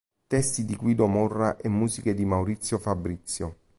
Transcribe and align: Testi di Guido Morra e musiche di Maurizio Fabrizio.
Testi 0.25 0.65
di 0.65 0.75
Guido 0.75 1.05
Morra 1.05 1.57
e 1.57 1.67
musiche 1.69 2.15
di 2.15 2.25
Maurizio 2.25 2.79
Fabrizio. 2.79 3.57